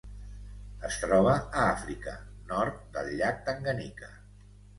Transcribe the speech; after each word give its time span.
Es 0.87 0.95
troba 1.01 1.33
a 1.35 1.65
Àfrica: 1.73 2.15
nord 2.53 2.81
del 2.97 3.13
llac 3.21 3.45
Tanganyika. 3.51 4.11